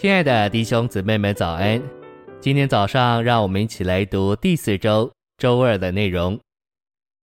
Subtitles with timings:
[0.00, 1.82] 亲爱的弟兄姊妹们，早安！
[2.40, 6.38] 今天早上，让我们一起来读第四周周二的内容。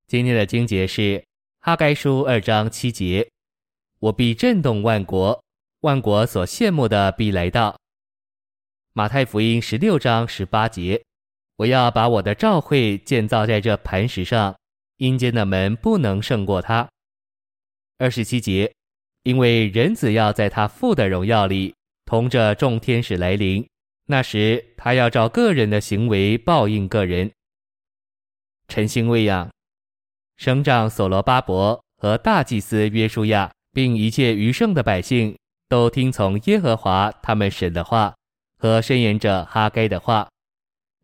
[0.07, 1.23] 今天的经节是
[1.61, 3.25] 哈该书二章七节
[3.99, 5.41] ：“我必震动万国，
[5.83, 7.73] 万国所羡慕的必来到。”
[8.91, 11.01] 马太福音十六章十八节
[11.55, 14.53] ：“我要把我的召会建造在这磐石上，
[14.97, 16.89] 阴间的门不能胜过它。”
[17.99, 18.69] 二十七节
[19.23, 21.73] ：“因为人子要在他父的荣耀里。”
[22.05, 23.67] 同着众天使来临，
[24.05, 27.31] 那时他要照个人的行为报应个人。
[28.67, 29.49] 晨星喂养，
[30.37, 35.35] 省长所罗巴伯和大祭司约书亚，并一切余剩的百姓，
[35.67, 38.15] 都听从耶和华他们神的话
[38.59, 40.27] 和申言者哈该的话。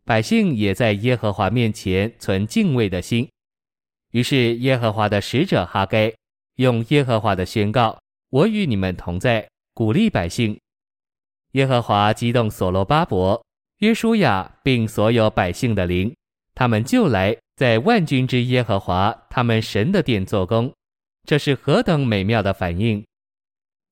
[0.04, 3.28] 百姓也在耶和华面前存敬畏的心。
[4.10, 6.12] 于是耶和华的使者哈该
[6.56, 7.98] 用耶和华的宣告
[8.30, 10.58] ：“我与你们同在，鼓励百姓。”
[11.52, 13.44] 耶和华激动所罗巴伯、
[13.78, 16.14] 约书亚，并所有百姓的灵，
[16.54, 20.72] 他们就来在万军之耶和华他们神的殿做工。
[21.24, 23.04] 这是何等美妙的反应！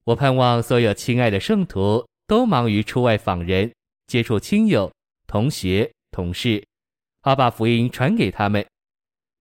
[0.04, 3.70] 我盼望所有亲爱的圣徒都忙于出外访人，
[4.06, 4.90] 接触亲友、
[5.26, 6.64] 同学、同事，
[7.20, 8.64] 好把福音传给他们。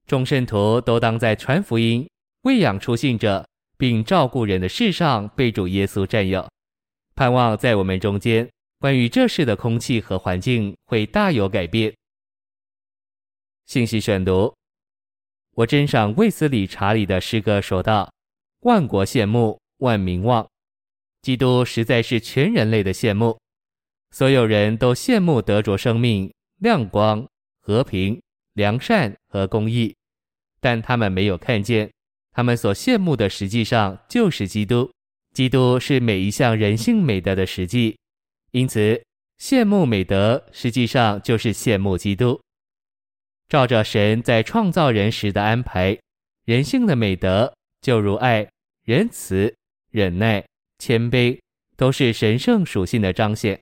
[0.06, 2.08] 众圣徒都当在传福音、
[2.42, 3.48] 喂养出信者，
[3.78, 6.46] 并照顾人的事上被主耶稣占有。
[7.20, 11.94] 盼望在我们中间，关于这世的空气和环境会大有改变。
[13.66, 14.56] 信息选读：
[15.52, 18.10] 我真赏卫斯理查理的诗歌说道
[18.64, 20.48] ：“万国羡慕，万民望。
[21.22, 23.38] 基督实在是全人类的羡慕，
[24.12, 27.28] 所有人都羡慕得着生命、亮光、
[27.60, 28.22] 和平、
[28.54, 29.94] 良善和公义，
[30.62, 31.92] 但他们没有看见，
[32.32, 34.90] 他们所羡慕的实际上就是基督。”
[35.34, 37.98] 基督是每一项人性美德的实际，
[38.52, 39.02] 因此
[39.40, 42.40] 羡慕美德实际上就是羡慕基督。
[43.48, 45.98] 照着神在创造人时的安排，
[46.46, 48.48] 人性的美德就如爱、
[48.84, 49.56] 仁慈、
[49.92, 50.46] 忍耐、
[50.78, 51.40] 谦卑，
[51.78, 53.60] 都是神圣属性的彰显。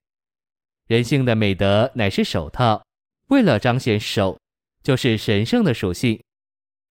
[0.88, 2.84] 人性的美德乃是手套，
[3.28, 4.40] 为了彰显手，
[4.82, 6.20] 就是神圣的属性。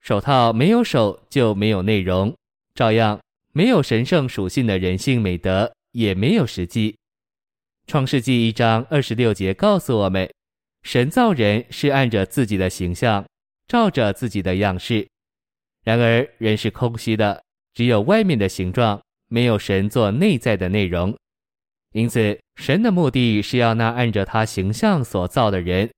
[0.01, 2.35] 手套没有手就没有内容，
[2.75, 3.19] 照样。
[3.57, 6.95] 没有神圣属性的人性美德，也没有实际。
[7.87, 10.31] 创世纪一章二十六节告诉我们，
[10.83, 13.25] 神造人是按着自己的形象，
[13.67, 15.09] 照着自己的样式。
[15.85, 21.17] 然而人是空虚的，只有外面的形状，没有神做内在的内容。
[21.95, 25.91] 因此，神的目的是要那按着他形象所造的人，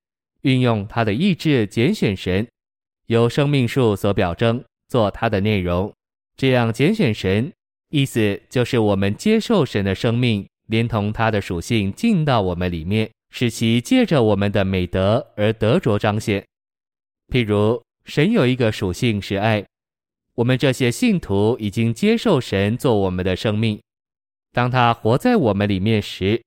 [0.42, 2.46] 运用他的意志拣选神，
[3.06, 5.92] 由生命树所表征做他的内容。
[6.38, 7.52] 这样拣选神，
[7.90, 16.46] 意思就是我们接受神的生命，连同他的属性进到我们里面，使其借着我们的美德而得着彰显。
[17.26, 19.66] 譬如，神有一个属性是爱，
[20.36, 23.80] 我们这些信徒已经接受神做我们的生命。
[24.52, 26.40] 当他活在我们里面时，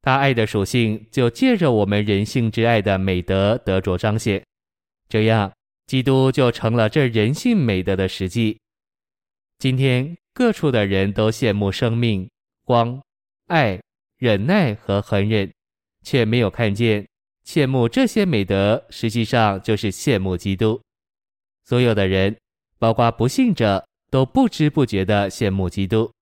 [0.00, 4.42] 他爱的属性就借着我们人性之爱的美德得着彰显。
[5.06, 5.52] 这样，
[5.86, 8.58] 基督就成了这人性美德的实际。
[9.58, 12.28] 今天各处的人都羡慕生命、
[12.64, 13.00] 光、
[13.46, 13.80] 爱、
[14.18, 15.50] 忍耐和恒忍，
[16.02, 17.06] 却没有看见
[17.46, 20.80] 羡慕这些美德，实际上就是羡慕基督。
[21.64, 22.36] 所有的人，
[22.78, 26.12] 包括不信者，都不知不觉地羡慕基督。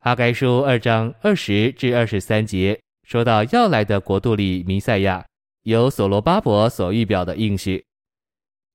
[0.00, 5.24] 阿该书二章二十至二十三节说到要来的国度里，弥赛亚
[5.62, 7.82] 由所罗巴伯所预表的应许。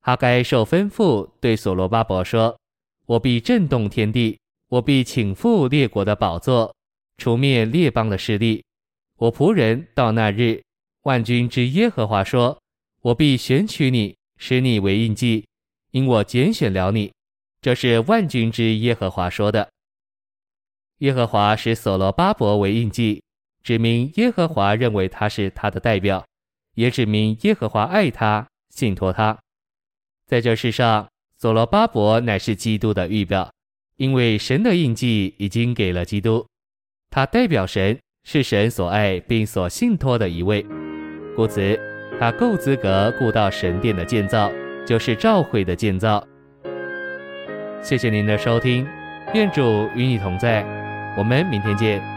[0.01, 2.57] 哈该受吩咐对所罗巴伯说。
[3.07, 6.75] 我必震动天地，我必请赴列国的宝座，
[7.17, 8.63] 除灭列邦的势力。
[9.17, 10.63] 我仆人到那日，
[11.03, 12.59] 万军之耶和华说：
[13.01, 15.45] 我必选取你，使你为印记，
[15.91, 17.13] 因我拣选了你。
[17.61, 19.69] 这是万军之耶和华说的。
[20.99, 23.21] 耶和华使所罗巴伯为印记，
[23.61, 26.25] 指明耶和华认为他是他的代表，
[26.73, 29.39] 也指明耶和华爱他，信托他，
[30.25, 31.07] 在这世上。
[31.37, 33.51] 所罗巴伯乃是基督的预表，
[33.97, 36.45] 因为神的印记已经给了基督，
[37.09, 40.65] 他代表神，是神所爱并所信托的一位，
[41.35, 41.77] 故此
[42.19, 44.49] 他够资格顾到神殿的建造，
[44.87, 46.25] 就是召会的建造。
[47.81, 48.87] 谢谢您的收听，
[49.33, 50.63] 愿主与你同在，
[51.17, 52.14] 我们明天见。